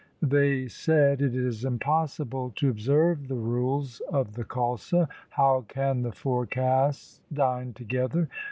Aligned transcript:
They 0.23 0.67
said,' 0.67 1.21
It 1.21 1.35
is 1.35 1.63
impossible 1.63 2.53
to 2.55 2.71
observe 2.71 3.27
the 3.27 3.35
rules 3.37 3.99
of 4.11 4.33
the 4.33 4.43
Khalsa. 4.43 5.07
How 5.29 5.63
can 5.67 6.01
the 6.01 6.11
four 6.11 6.47
castes 6.47 7.21
dine 7.31 7.73
together 7.73 8.27